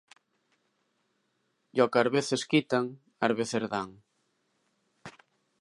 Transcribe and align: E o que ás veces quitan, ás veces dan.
E 1.77 1.79
o 1.85 1.89
que 1.91 1.99
ás 2.03 2.09
veces 2.15 2.41
quitan, 2.51 2.85
ás 3.25 3.33
veces 3.39 3.63
dan. 3.73 3.89